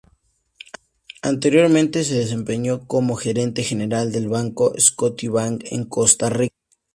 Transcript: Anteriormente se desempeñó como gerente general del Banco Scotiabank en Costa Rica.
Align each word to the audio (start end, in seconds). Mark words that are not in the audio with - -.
Anteriormente 1.21 2.03
se 2.03 2.15
desempeñó 2.15 2.87
como 2.87 3.13
gerente 3.13 3.61
general 3.63 4.11
del 4.11 4.29
Banco 4.29 4.73
Scotiabank 4.79 5.65
en 5.69 5.83
Costa 5.85 6.27
Rica. 6.27 6.55